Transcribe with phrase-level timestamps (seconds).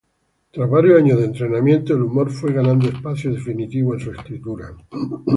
[0.51, 4.75] Tras varios años de entrenamiento, el humor fue ganando espacio definitivo en su escritura.